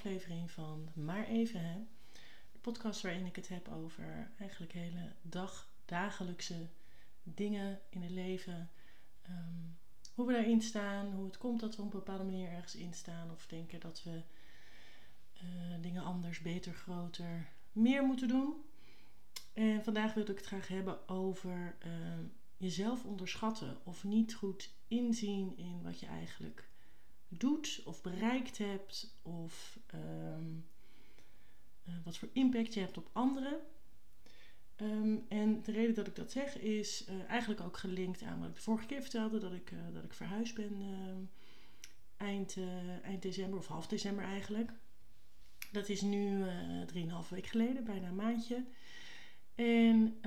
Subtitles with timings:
[0.00, 1.76] aflevering van Maar Even Hè.
[2.52, 6.68] De podcast waarin ik het heb over eigenlijk hele dag, dagelijkse
[7.22, 8.70] dingen in het leven.
[9.22, 9.66] Ehm,
[10.14, 12.94] hoe we daarin staan, hoe het komt dat we op een bepaalde manier ergens in
[12.94, 13.30] staan.
[13.30, 14.22] Of denken dat we
[15.34, 15.42] uh,
[15.80, 18.54] dingen anders, beter, groter, meer moeten doen.
[19.52, 21.92] En vandaag wil ik het graag hebben over uh,
[22.56, 26.69] jezelf onderschatten of niet goed inzien in wat je eigenlijk
[27.30, 30.66] doet of bereikt hebt of um,
[31.88, 33.60] uh, wat voor impact je hebt op anderen.
[34.76, 38.48] Um, en de reden dat ik dat zeg is uh, eigenlijk ook gelinkt aan wat
[38.48, 40.72] ik de vorige keer vertelde, dat ik, uh, dat ik verhuisd ben
[42.16, 42.56] eind,
[43.02, 44.72] eind december of half december eigenlijk.
[45.72, 46.44] Dat is nu
[46.86, 48.64] drieënhalve week geleden, bijna een maandje.
[49.54, 50.18] En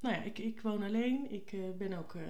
[0.00, 1.30] nou ja, ik, ik woon alleen.
[1.30, 2.22] Ik uh, ben ook, uh,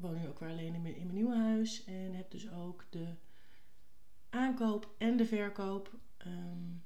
[0.00, 1.84] woon nu ook weer alleen in mijn, nieuwe huis.
[1.84, 3.06] En heb dus ook de
[4.30, 5.92] aankoop en de verkoop.
[6.26, 6.82] Um,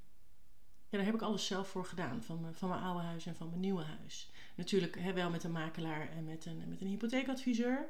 [0.88, 2.22] ja, daar heb ik alles zelf voor gedaan.
[2.22, 4.30] Van, mijn, van mijn oude huis en van mijn nieuwe huis.
[4.54, 7.88] Natuurlijk hè, wel met een makelaar en met een, met een hypotheekadviseur.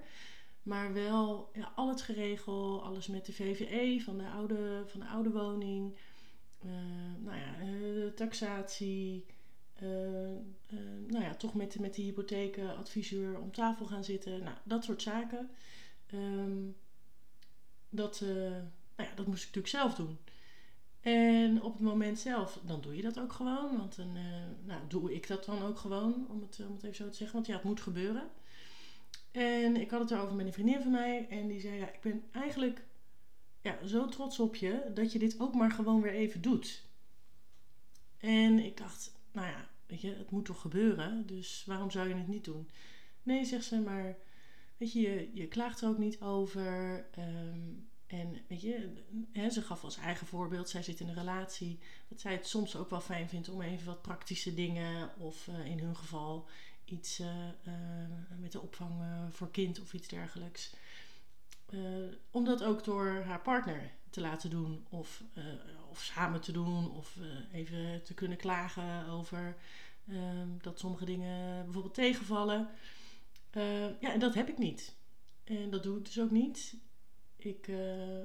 [0.62, 5.30] Maar wel al het geregel, alles met de VVE van de oude, van de oude
[5.30, 5.96] woning.
[6.64, 6.72] Uh,
[7.18, 9.26] nou ja, taxatie.
[9.82, 14.42] Uh, uh, nou ja, toch met, met die hypotheekadviseur om tafel gaan zitten.
[14.42, 15.50] Nou, dat soort zaken.
[16.14, 16.76] Um,
[17.88, 18.28] dat, uh,
[18.96, 20.18] nou ja, dat moest ik natuurlijk zelf doen.
[21.00, 23.76] En op het moment zelf, dan doe je dat ook gewoon.
[23.76, 24.12] Want dan
[24.64, 27.34] nou, doe ik dat dan ook gewoon, om het, om het even zo te zeggen.
[27.34, 28.30] Want ja, het moet gebeuren.
[29.30, 31.26] En ik had het erover met een vriendin van mij.
[31.28, 32.84] En die zei, ja, ik ben eigenlijk
[33.60, 36.82] ja, zo trots op je dat je dit ook maar gewoon weer even doet.
[38.18, 42.14] En ik dacht, nou ja, weet je, het moet toch gebeuren, dus waarom zou je
[42.14, 42.70] het niet doen?
[43.22, 44.16] Nee, zegt ze, maar
[44.76, 47.06] weet je, je, je klaagt er ook niet over.
[47.18, 48.92] Um, en weet je,
[49.32, 51.78] hè, ze gaf als eigen voorbeeld, zij zit in een relatie,
[52.08, 55.66] dat zij het soms ook wel fijn vindt om even wat praktische dingen, of uh,
[55.66, 56.48] in hun geval
[56.84, 57.26] iets uh,
[57.66, 57.74] uh,
[58.40, 60.74] met de opvang voor kind of iets dergelijks.
[62.30, 65.22] om dat ook door haar partner te laten doen, of,
[65.90, 67.16] of samen te doen, of
[67.52, 69.56] even te kunnen klagen over
[70.12, 72.68] Um, dat sommige dingen bijvoorbeeld tegenvallen.
[73.56, 74.96] Uh, ja, en dat heb ik niet.
[75.44, 76.76] En dat doe ik dus ook niet.
[77.36, 77.76] Ik uh,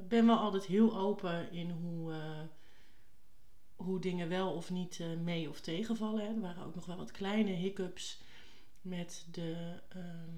[0.07, 2.13] ben wel altijd heel open in hoe,
[3.75, 6.25] hoe dingen wel of niet mee of tegenvallen.
[6.25, 8.21] Er waren ook nog wel wat kleine hiccups
[8.81, 10.31] met de, ehm,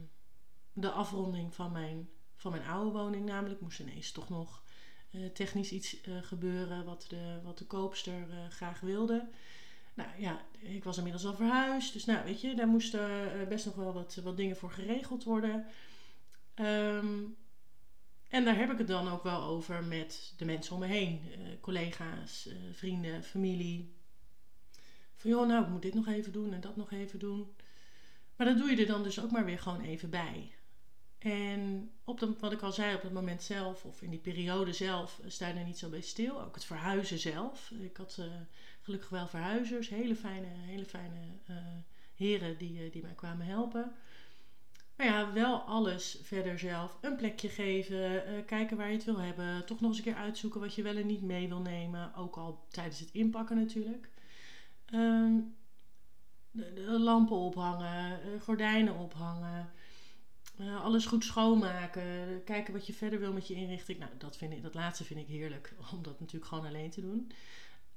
[0.74, 3.26] de afronding van mijn, van mijn oude woning.
[3.26, 4.64] Namelijk moest ineens toch nog
[5.34, 9.28] technisch iets gebeuren wat de, wat de koopster graag wilde.
[9.94, 11.94] Nou ja, ik was inmiddels al verhuisd.
[11.94, 13.10] Dus nou, weet je, daar moesten
[13.50, 15.66] best nog wel wat, wat dingen voor geregeld worden.
[16.56, 17.36] Um,
[18.30, 21.22] en daar heb ik het dan ook wel over met de mensen om me heen.
[21.62, 23.94] Collega's, vrienden, familie.
[25.16, 27.56] Van joh, nou, ik moet dit nog even doen en dat nog even doen.
[28.36, 30.52] Maar dat doe je er dan dus ook maar weer gewoon even bij.
[31.26, 35.20] En op wat ik al zei, op het moment zelf, of in die periode zelf,
[35.28, 36.42] sta je er niet zo bij stil.
[36.42, 37.72] Ook het verhuizen zelf.
[37.72, 38.26] Ik had uh,
[38.82, 41.20] gelukkig wel verhuizers, hele fijne, hele fijne
[41.50, 41.56] uh,
[42.16, 43.92] heren die, die mij kwamen helpen.
[44.96, 46.98] Maar ja, wel alles verder zelf.
[47.02, 49.66] Een plekje geven, kijken waar je het wil hebben.
[49.66, 52.16] Toch nog eens een keer uitzoeken wat je wel en niet mee wil nemen.
[52.16, 54.10] Ook al tijdens het inpakken natuurlijk.
[54.86, 55.44] De,
[56.52, 59.74] de lampen ophangen, gordijnen ophangen.
[60.60, 62.44] Uh, alles goed schoonmaken.
[62.44, 64.00] Kijken wat je verder wil met je inrichting.
[64.00, 65.74] Nou, dat, vind ik, dat laatste vind ik heerlijk.
[65.94, 67.32] Om dat natuurlijk gewoon alleen te doen.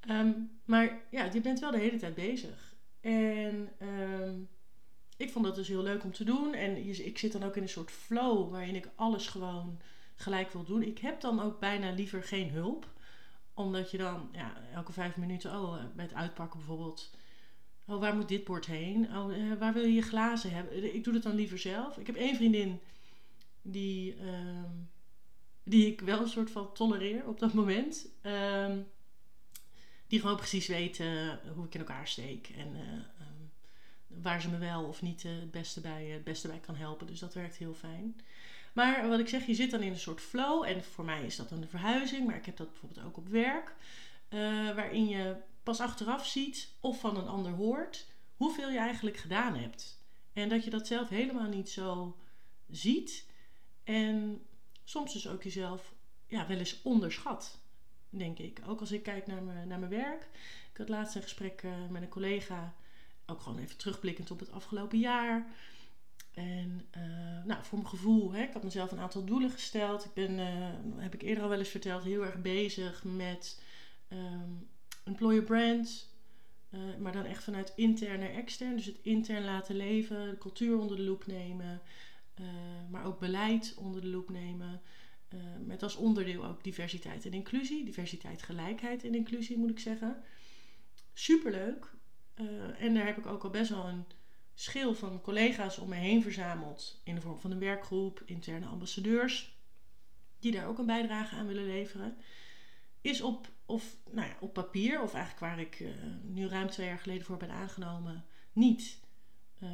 [0.09, 2.75] Um, maar ja, je bent wel de hele tijd bezig.
[3.01, 4.49] En um,
[5.17, 6.53] ik vond dat dus heel leuk om te doen.
[6.53, 9.79] En je, ik zit dan ook in een soort flow waarin ik alles gewoon
[10.15, 10.83] gelijk wil doen.
[10.83, 12.87] Ik heb dan ook bijna liever geen hulp.
[13.53, 17.11] Omdat je dan ja, elke vijf minuten, oh, bij het uitpakken bijvoorbeeld
[17.89, 19.17] Oh, waar moet dit bord heen?
[19.17, 20.95] Oh, uh, waar wil je je glazen hebben?
[20.95, 21.97] Ik doe het dan liever zelf.
[21.97, 22.79] Ik heb één vriendin
[23.61, 24.63] die, uh,
[25.63, 28.07] die ik wel een soort van tolereer op dat moment.
[28.23, 28.75] Uh,
[30.07, 32.49] die gewoon precies weet uh, hoe ik in elkaar steek.
[32.57, 33.01] En uh,
[34.07, 37.07] waar ze me wel of niet het, beste bij, het beste bij kan helpen.
[37.07, 38.21] Dus dat werkt heel fijn.
[38.73, 40.63] Maar wat ik zeg, je zit dan in een soort flow.
[40.63, 42.25] En voor mij is dat dan de verhuizing.
[42.25, 43.75] Maar ik heb dat bijvoorbeeld ook op werk.
[44.75, 45.35] waarin je
[45.69, 50.03] pas achteraf ziet of van een ander hoort hoeveel je eigenlijk gedaan hebt.
[50.33, 52.17] En dat je dat zelf helemaal niet zo
[52.69, 53.25] ziet.
[53.83, 54.45] En
[54.83, 55.93] soms dus ook jezelf
[56.27, 57.59] ja, wel eens onderschat,
[58.09, 58.61] denk ik.
[58.67, 60.27] Ook als ik kijk naar mijn, naar mijn werk.
[60.71, 62.73] Ik had laatst een gesprek uh, met een collega,
[63.25, 65.47] ook gewoon even terugblikkend op het afgelopen jaar.
[66.33, 70.05] En uh, nou, voor mijn gevoel, hè, ik had mezelf een aantal doelen gesteld.
[70.05, 73.61] Ik ben, uh, heb ik eerder al wel eens verteld, heel erg bezig met
[74.09, 74.69] um,
[75.09, 76.07] employer brand.
[76.69, 78.75] Uh, maar dan echt vanuit intern naar extern.
[78.75, 81.81] Dus het intern laten leven, de cultuur onder de loep nemen.
[82.89, 84.81] maar ook beleid onder de loep nemen.
[85.65, 87.85] met als onderdeel ook diversiteit en inclusie.
[87.85, 90.23] Diversiteit, gelijkheid en inclusie moet ik zeggen.
[91.13, 91.91] Superleuk.
[92.79, 94.05] en daar heb ik ook al best wel een
[94.59, 99.57] schil van collega's om me heen verzameld in de vorm van een werkgroep, interne ambassadeurs,
[100.39, 102.17] die daar ook een bijdrage aan willen leveren,
[103.01, 105.89] is op, of, nou ja, op papier, of eigenlijk waar ik uh,
[106.23, 108.99] nu ruim twee jaar geleden voor ben aangenomen, niet
[109.63, 109.69] uh,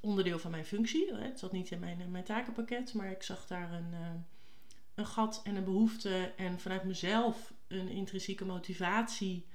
[0.00, 1.14] onderdeel van mijn functie.
[1.14, 4.24] Het zat niet in mijn, mijn takenpakket, maar ik zag daar een,
[4.94, 9.46] een gat en een behoefte en vanuit mezelf een intrinsieke motivatie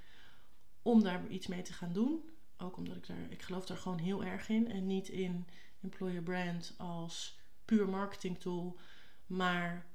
[0.82, 2.30] om daar iets mee te gaan doen.
[2.56, 4.70] Ook omdat ik daar, ik geloof daar gewoon heel erg in.
[4.70, 5.46] En niet in
[5.80, 8.78] employer brand als puur marketing tool.
[9.26, 9.86] Maar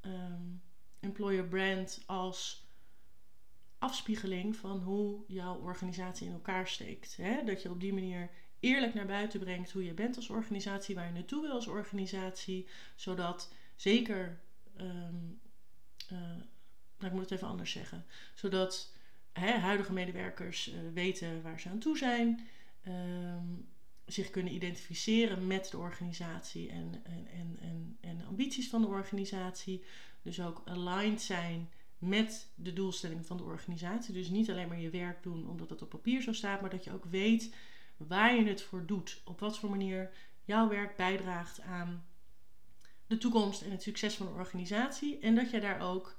[0.00, 0.62] um,
[1.02, 2.66] employer brand als
[3.78, 7.16] afspiegeling van hoe jouw organisatie in elkaar steekt.
[7.16, 7.44] Hè?
[7.44, 11.06] Dat je op die manier eerlijk naar buiten brengt hoe je bent als organisatie, waar
[11.06, 12.68] je naartoe wil als organisatie.
[12.96, 14.40] Zodat zeker,
[14.80, 15.40] um,
[16.98, 18.92] ik moet het even anders zeggen, zodat
[19.32, 22.46] hè, huidige medewerkers uh, weten waar ze aan toe zijn,
[22.88, 23.68] um,
[24.06, 29.84] zich kunnen identificeren met de organisatie en, en, en, en, ambities van de organisatie.
[30.22, 34.14] Dus ook aligned zijn met de doelstellingen van de organisatie.
[34.14, 36.84] Dus niet alleen maar je werk doen omdat het op papier zo staat, maar dat
[36.84, 37.54] je ook weet
[37.96, 39.20] waar je het voor doet.
[39.24, 40.10] Op wat voor manier
[40.44, 42.04] jouw werk bijdraagt aan
[43.06, 45.18] de toekomst en het succes van de organisatie.
[45.18, 46.16] En dat je daar ook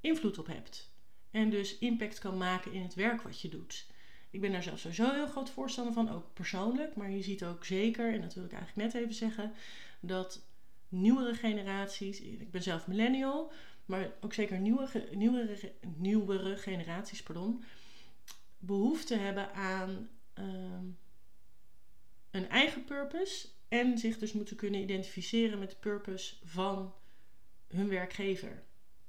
[0.00, 0.92] invloed op hebt.
[1.30, 3.86] En dus impact kan maken in het werk wat je doet.
[4.30, 6.96] Ik ben daar zelf sowieso heel groot voorstander van, ook persoonlijk.
[6.96, 9.52] Maar je ziet ook zeker, en dat wil ik eigenlijk net even zeggen,
[10.00, 10.48] dat
[10.90, 13.52] nieuwere generaties, ik ben zelf millennial,
[13.84, 17.64] maar ook zeker nieuwe, nieuwere, nieuwere generaties, pardon,
[18.58, 20.08] behoefte hebben aan
[20.38, 20.44] uh,
[22.30, 26.94] een eigen purpose en zich dus moeten kunnen identificeren met de purpose van
[27.68, 28.62] hun werkgever.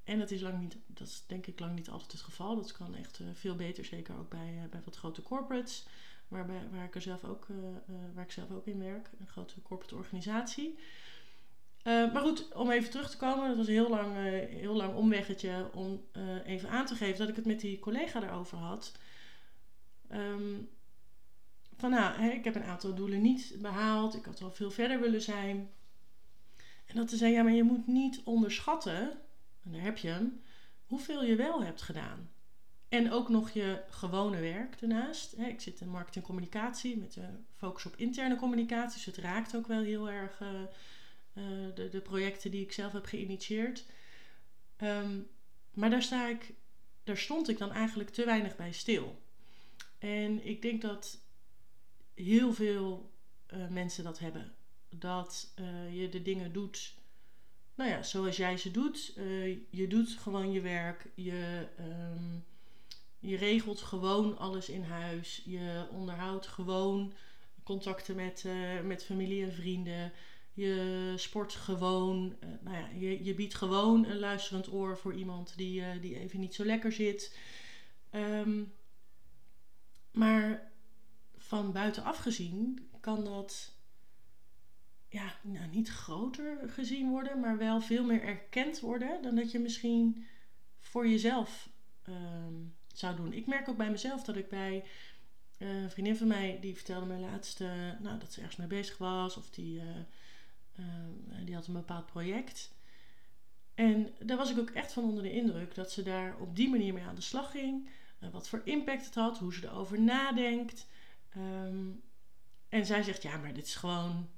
[0.03, 2.55] En dat is, lang niet, dat denk ik lang niet altijd het geval.
[2.55, 5.85] Dat kan echt uh, veel beter, zeker ook bij, uh, bij wat grote corporates,
[6.27, 7.57] waarbij, waar, ik er zelf ook, uh,
[8.13, 10.77] waar ik zelf ook in werk, een grote corporate organisatie.
[11.83, 14.15] Maar goed, om even terug te komen, dat was een heel lang,
[14.49, 16.05] heel lang omweggetje om
[16.45, 18.91] even aan te geven dat ik het met die collega daarover had.
[20.11, 20.69] Um,
[21.77, 24.99] van nou, hè, ik heb een aantal doelen niet behaald, ik had wel veel verder
[24.99, 25.69] willen zijn.
[26.85, 29.11] En dat te zeggen, ja, maar je moet niet onderschatten
[29.63, 30.41] en daar heb je hem,
[30.85, 32.29] hoeveel je wel hebt gedaan.
[32.89, 35.37] En ook nog je gewone werk daarnaast.
[35.37, 38.95] Ik zit in marketing communicatie met een focus op interne communicatie.
[38.95, 40.41] Dus het raakt ook wel heel erg
[41.33, 41.43] uh,
[41.75, 43.85] de, de, projecten die ik zelf heb geïnitieerd.
[44.77, 45.27] Um,
[45.73, 46.53] maar daar, sta ik,
[47.03, 49.21] daar stond ik dan eigenlijk te weinig bij stil.
[49.99, 51.19] En ik denk dat
[52.13, 53.11] heel veel
[53.53, 54.55] uh, mensen dat hebben.
[54.89, 55.53] Dat
[55.91, 56.95] je de dingen doet
[57.81, 59.13] nou ja, zoals jij ze doet.
[59.69, 61.05] Je doet gewoon je werk.
[61.15, 62.43] Je, um,
[63.19, 65.41] je regelt gewoon alles in huis.
[65.45, 67.13] Je onderhoudt gewoon
[67.63, 68.45] contacten met,
[68.83, 70.11] met familie en vrienden.
[70.53, 72.36] Je sport gewoon.
[72.43, 76.39] Uh, nou ja, je, je biedt gewoon een luisterend oor voor iemand die, die even
[76.39, 77.38] niet zo lekker zit.
[78.12, 78.74] Um,
[80.12, 80.72] maar
[81.38, 83.75] van buitenaf gezien kan dat
[85.10, 89.60] ja, nou, niet groter gezien worden, maar wel veel meer erkend worden dan dat je
[89.60, 90.25] misschien
[90.79, 91.70] voor jezelf
[92.03, 92.53] ehm,
[92.93, 93.34] zou doen.
[93.34, 94.84] Ik merk ook bij mezelf dat ik bij
[95.58, 98.67] uh, een vriendin van mij, die vertelde mij laatst uh, nou, dat ze ergens mee
[98.67, 99.81] bezig was of die,
[101.45, 102.71] die had een bepaald project.
[103.73, 106.69] En daar was ik ook echt van onder de indruk dat ze daar op die
[106.69, 107.89] manier mee aan de slag ging.
[108.31, 110.87] wat voor impact het had, hoe ze erover nadenkt.
[111.37, 112.01] Um,
[112.69, 114.29] en zij zegt, ja, maar dit is gewoon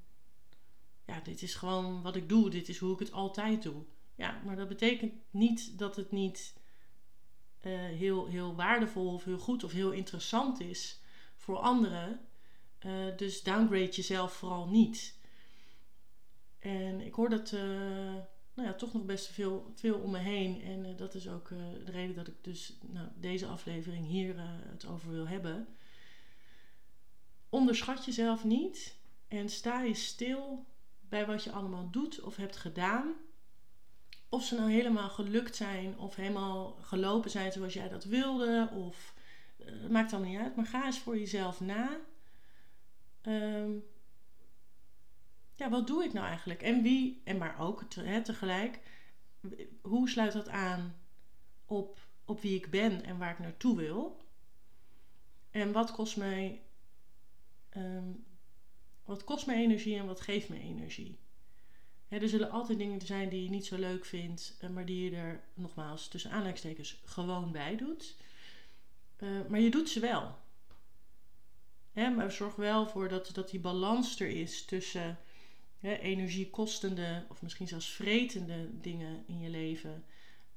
[1.06, 3.84] ja, dit is gewoon wat ik doe, dit is hoe ik het altijd doe.
[4.14, 6.54] Ja, maar dat betekent niet dat het niet
[7.62, 11.00] uh, heel, heel waardevol of heel goed of heel interessant is
[11.36, 12.20] voor anderen.
[13.16, 15.18] Dus downgrade jezelf vooral niet.
[16.64, 17.60] En ik hoor dat uh,
[18.54, 20.62] nou ja, toch nog best veel, veel om me heen.
[20.62, 24.34] En dat is ook de reden dat ik dus nou, deze aflevering hier
[24.70, 25.66] het over wil hebben.
[27.48, 28.96] Onderschat jezelf niet
[29.28, 30.66] en sta je stil
[31.00, 33.12] bij wat je allemaal doet of hebt gedaan.
[34.28, 38.68] Of ze nou helemaal gelukt zijn of helemaal gelopen zijn zoals jij dat wilde.
[38.72, 39.14] Of
[39.58, 40.56] uh, maakt allemaal niet uit.
[40.56, 42.00] Maar ga eens voor jezelf na.
[43.22, 43.84] Um,
[45.54, 46.62] ja, wat doe ik nou eigenlijk?
[46.62, 48.80] En wie, en maar ook hè, tegelijk,
[49.82, 50.94] hoe sluit dat aan
[51.66, 54.24] op, op wie ik ben en waar ik naartoe wil?
[55.50, 56.62] En wat kost mij,
[57.68, 58.12] ehm,
[59.04, 61.18] wat kost mij energie en wat geeft mij energie?
[62.08, 65.16] er zullen altijd dingen zijn die je niet zo leuk vindt, eh, maar die je
[65.16, 68.16] er nogmaals tussen aanleidingstekens gewoon bij doet.
[69.18, 70.38] Uh, maar je doet ze wel.
[71.92, 75.18] Hè, maar zorg wel voor dat, dat die balans er is tussen
[75.84, 80.04] energiekostende of misschien zelfs vretende dingen in je leven.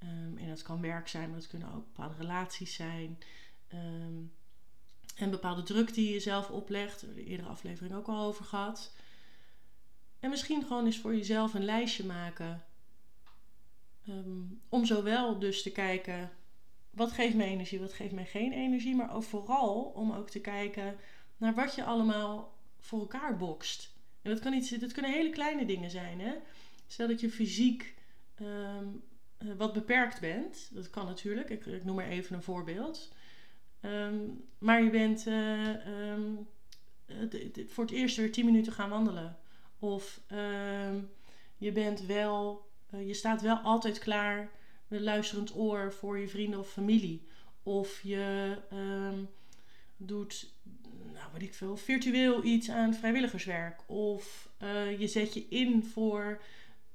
[0.03, 3.17] Um, en dat kan werk zijn, maar dat kunnen ook bepaalde relaties zijn.
[3.73, 4.31] Um,
[5.15, 7.05] en bepaalde druk die je jezelf oplegt.
[7.05, 8.95] Daar de eerdere aflevering ook al over gehad.
[10.19, 12.65] En misschien gewoon eens voor jezelf een lijstje maken.
[14.09, 16.31] Um, om zowel dus te kijken,
[16.89, 18.95] wat geeft mij energie, wat geeft mij geen energie.
[18.95, 20.95] Maar ook vooral om ook te kijken
[21.37, 23.95] naar wat je allemaal voor elkaar bokst.
[24.27, 26.19] Dat, kan niet, dat kunnen hele kleine dingen zijn.
[26.19, 26.33] Hè?
[26.87, 27.95] Stel dat je fysiek
[28.41, 29.03] um,
[29.57, 30.69] wat beperkt bent.
[30.73, 31.49] Dat kan natuurlijk.
[31.49, 33.11] Ik, ik noem maar even een voorbeeld.
[33.81, 36.47] Um, maar je bent uh, um,
[37.67, 39.37] voor het eerst weer 10 minuten gaan wandelen.
[39.79, 40.21] Of
[41.57, 44.49] je bent wel, uh, je staat wel altijd klaar
[44.87, 47.27] met luisterend oor voor je vrienden of familie.
[47.63, 48.57] Of je
[49.97, 50.55] doet
[51.13, 53.89] nou ik veel, virtueel iets aan vrijwilligerswerk.
[53.89, 56.41] Of uh, je zet je in voor,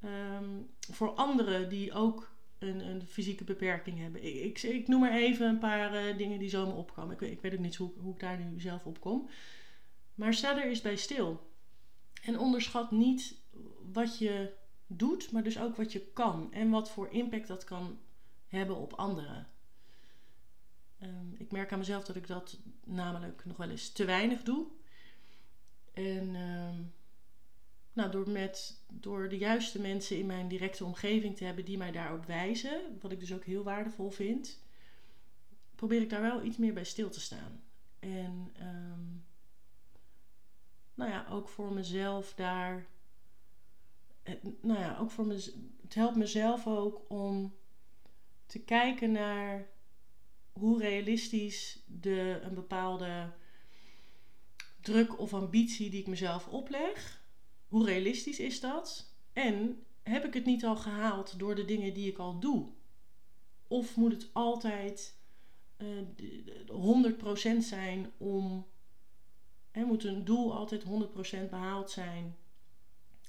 [0.04, 4.44] um, voor anderen die ook een, een fysieke beperking hebben.
[4.44, 7.14] Ik, ik, noem maar even een paar uh, dingen die zo me opkomen.
[7.14, 9.28] Ik, ik weet ook niet hoe, hoe ik daar nu zelf op kom.
[10.14, 11.50] Maar sta er eens bij stil.
[12.22, 13.40] En onderschat niet
[13.92, 14.52] wat je
[14.86, 16.52] doet, maar dus ook wat je kan.
[16.52, 17.98] En wat voor impact dat kan
[18.46, 19.46] hebben op anderen.
[21.02, 24.66] Um, ik merk aan mezelf dat ik dat namelijk nog wel eens te weinig doe.
[25.92, 26.92] En um,
[27.92, 31.92] nou, door, met, door de juiste mensen in mijn directe omgeving te hebben die mij
[31.92, 34.60] daarop wijzen, wat ik dus ook heel waardevol vind,
[35.74, 37.62] probeer ik daar wel iets meer bij stil te staan.
[37.98, 39.24] En um,
[40.94, 42.86] nou ja, ook voor mezelf daar.
[44.22, 47.54] Het, nou ja, ook voor het helpt mezelf ook om
[48.46, 49.66] te kijken naar
[50.52, 53.30] hoe realistisch de, een bepaalde
[54.80, 57.22] druk of ambitie die ik mezelf opleg,
[57.68, 59.10] hoe realistisch is dat?
[59.32, 62.68] En heb ik het niet al gehaald door de dingen die ik al doe?
[63.68, 65.16] Of moet het altijd
[65.78, 68.66] uh, 100% zijn om.
[69.70, 70.86] Hè, moet een doel altijd 100%
[71.50, 72.36] behaald zijn?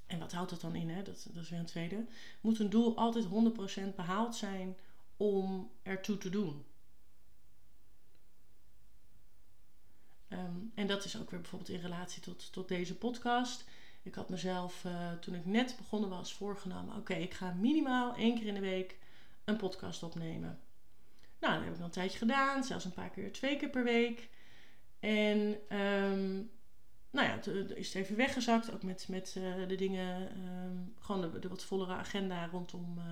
[0.07, 0.89] En wat houdt dat dan in?
[0.89, 1.03] Hè?
[1.03, 2.05] Dat, dat is weer een tweede.
[2.41, 4.75] Moet een doel altijd 100% behaald zijn
[5.17, 6.63] om ertoe te doen?
[10.33, 13.65] Um, en dat is ook weer bijvoorbeeld in relatie tot, tot deze podcast.
[14.03, 18.35] Ik had mezelf uh, toen ik net begonnen was voorgenomen: oké, ik ga minimaal één
[18.35, 18.97] keer in de week
[19.43, 20.59] een podcast opnemen.
[21.39, 23.83] Nou, dat heb ik al een tijdje gedaan, zelfs een paar keer, twee keer per
[23.83, 24.29] week.
[24.99, 25.39] En
[25.77, 26.51] um,
[27.11, 31.39] nou ja, toen is het even weggezakt, ook met, met uh, de dingen, um, gewoon
[31.41, 33.03] de, wat vollere agenda rondom, uh,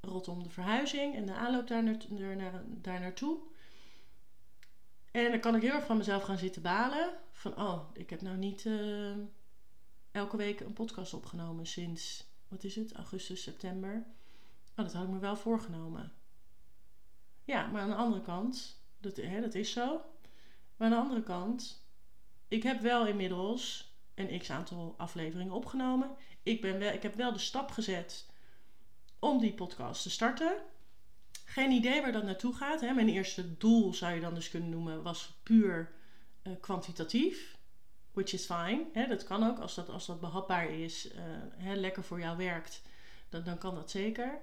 [0.00, 3.38] rondom de verhuizing en de aanloop daar, naar, daar, daar naartoe.
[5.12, 7.18] En dan kan ik heel erg van mezelf gaan zitten balen.
[7.32, 9.16] Van, oh, ik heb nou niet uh,
[10.10, 14.06] elke week een podcast opgenomen sinds, wat is het, augustus, september.
[14.76, 16.12] Oh, dat had ik me wel voorgenomen.
[17.44, 20.00] Ja, maar aan de andere kant, dat, hè, dat is zo.
[20.76, 21.86] Maar aan de andere kant,
[22.48, 26.10] ik heb wel inmiddels een x aantal afleveringen opgenomen.
[26.42, 28.26] Ik, ben ik heb wel de stap gezet
[29.18, 30.62] om die podcast te starten.
[31.52, 32.80] Geen idee waar dat naartoe gaat.
[32.80, 32.92] Hè.
[32.92, 35.92] Mijn eerste doel zou je dan dus kunnen noemen, was puur
[36.42, 37.56] uh, kwantitatief.
[38.12, 38.84] Which is fine.
[38.92, 39.06] Hè.
[39.06, 41.20] Dat kan ook als dat, als dat behapbaar is, uh,
[41.56, 42.82] hè, lekker voor jou werkt,
[43.28, 44.38] dan, dan kan dat zeker.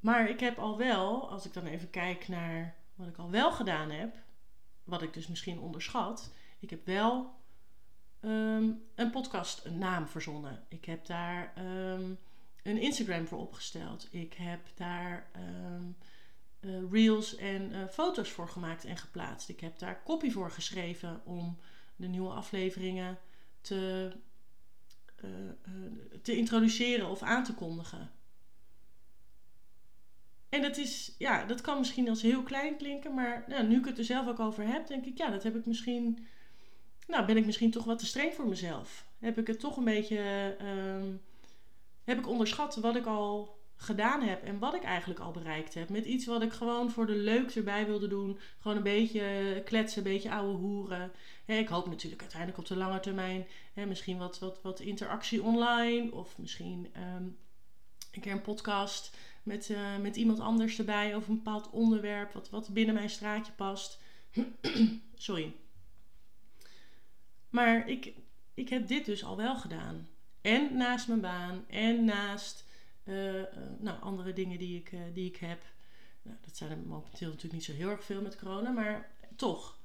[0.00, 3.52] Maar ik heb al wel, als ik dan even kijk naar wat ik al wel
[3.52, 4.16] gedaan heb,
[4.84, 7.34] wat ik dus misschien onderschat, ik heb wel
[8.20, 10.64] um, een podcast, een naam verzonnen.
[10.68, 12.18] Ik heb daar um,
[12.62, 14.08] een Instagram voor opgesteld.
[14.10, 15.96] Ik heb daar um,
[16.60, 19.48] uh, reels en uh, foto's voor gemaakt en geplaatst.
[19.48, 21.58] Ik heb daar copy voor geschreven om
[21.96, 23.18] de nieuwe afleveringen
[23.60, 24.12] te,
[25.24, 25.30] uh,
[26.22, 28.10] te introduceren of aan te kondigen.
[30.48, 33.84] En dat is, ja, dat kan misschien als heel klein klinken, maar nou, nu ik
[33.84, 36.26] het er zelf ook over heb, denk ik, ja, dat heb ik misschien,
[37.06, 39.06] nou, ben ik misschien toch wat te streng voor mezelf.
[39.18, 41.20] Heb ik het toch een beetje um,
[42.10, 45.88] heb ik onderschat wat ik al gedaan heb en wat ik eigenlijk al bereikt heb.
[45.88, 48.38] Met iets wat ik gewoon voor de leuk erbij wilde doen.
[48.58, 51.12] Gewoon een beetje kletsen, een beetje ouwe hoeren.
[51.46, 56.12] ik hoop natuurlijk uiteindelijk op de lange termijn misschien wat, wat, wat interactie online.
[56.12, 57.24] Of misschien ehm,
[58.12, 62.32] een keer een podcast met, eh, met iemand anders erbij over een bepaald onderwerp.
[62.32, 64.00] Wat, wat binnen mijn straatje past.
[65.14, 65.54] Sorry.
[67.48, 68.12] Maar ik,
[68.54, 70.08] ik heb dit dus al wel gedaan.
[70.40, 72.64] En naast mijn baan en naast
[73.04, 73.42] uh,
[73.78, 75.62] nou, andere dingen die ik, uh, die ik heb.
[76.22, 79.78] Nou, dat zijn er momenteel natuurlijk niet zo heel erg veel met corona, maar toch.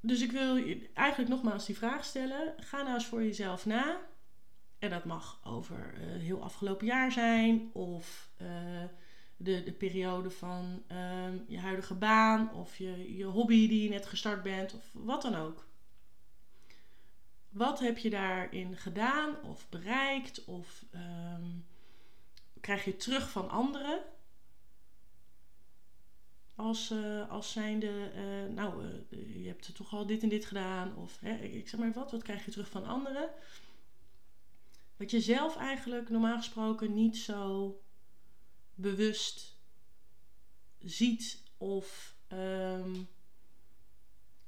[0.00, 0.64] Dus ik wil
[0.94, 2.54] eigenlijk nogmaals die vraag stellen.
[2.56, 4.00] Ga nou eens voor jezelf na.
[4.78, 8.30] En dat mag over heel afgelopen jaar zijn, of
[9.36, 14.06] de, de periode van ehm, je huidige baan, of je, je hobby die je net
[14.06, 15.66] gestart bent, of wat dan ook.
[17.56, 20.44] Wat heb je daarin gedaan of bereikt?
[20.44, 21.50] Of ehm,
[22.60, 24.02] krijg je terug van anderen?
[26.54, 30.96] Als, uh, als zijnde, uh, nou, uh, je hebt toch al dit en dit gedaan.
[30.96, 33.30] Of hè, ik zeg maar wat, wat krijg je terug van anderen?
[34.96, 37.80] Wat je zelf eigenlijk normaal gesproken niet zo
[38.74, 39.56] bewust
[40.78, 43.08] ziet of um,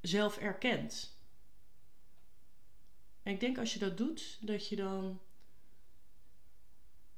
[0.01, 1.18] zelf erkent.
[3.29, 5.21] En ik denk als je dat doet, dat je dan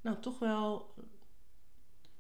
[0.01, 0.95] nou toch wel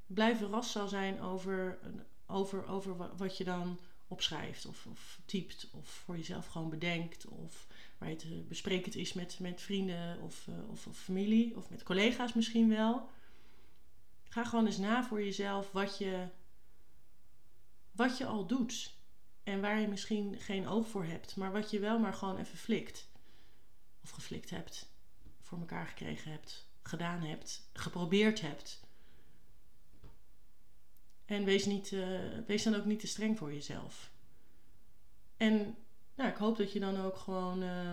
[0.07, 1.79] blij verrast zal zijn over,
[2.27, 3.79] over, over wat je dan
[4.09, 7.67] opschrijft of, of typt of voor jezelf gewoon bedenkt of
[7.99, 12.33] waar het besprekend is met, met vrienden of, eh, of, of familie of met collega's
[12.33, 13.09] misschien wel.
[14.29, 16.27] Ga gewoon eens na voor jezelf wat je,
[17.93, 18.99] wat je al doet.
[19.43, 22.59] En waar je misschien geen oog voor hebt, maar wat je wel maar gewoon even
[22.59, 23.10] flikt
[24.03, 24.93] of geflikt hebt,
[25.41, 28.81] voor elkaar gekregen hebt, gedaan hebt, geprobeerd hebt.
[31.25, 34.13] En wees, niet, uh, wees dan ook niet te streng voor jezelf.
[35.37, 35.77] En
[36.15, 37.93] nou, ik hoop dat je dan ook gewoon uh,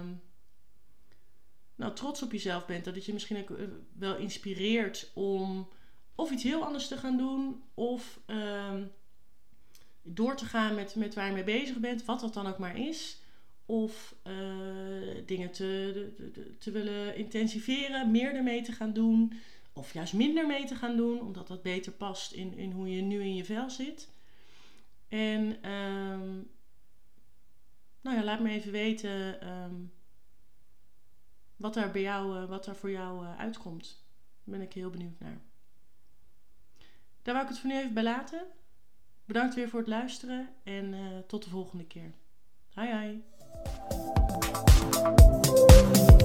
[1.76, 2.86] nou, trots op jezelf bent.
[2.86, 5.70] Dat het je misschien ook eh, wel inspireert om
[6.16, 7.64] of iets heel anders te gaan doen.
[7.74, 8.74] Of uh,
[10.02, 12.06] door te gaan met, met waar je mee bezig bent.
[12.06, 13.22] Wat dat dan ook maar is.
[13.70, 14.34] Of uh,
[15.26, 19.34] dingen te, te, te, willen intensiveren, meer ermee te gaan doen.
[19.74, 23.02] Of juist minder mee te gaan doen, omdat dat beter past in, in hoe je
[23.02, 24.10] nu in je vel zit.
[25.08, 26.50] En um,
[28.02, 29.92] nou ja, laat me even weten um,
[31.56, 34.04] wat er bij jou, uh, wat er voor jou uh, uitkomt.
[34.44, 35.42] Daar ben ik heel benieuwd naar.
[37.22, 38.48] Daar wou ik het voor nu even bij laten.
[39.26, 40.96] Bedankt weer voor het luisteren en
[41.28, 42.14] tot de volgende keer.
[42.76, 43.20] Hi.
[44.80, 46.17] Thank you.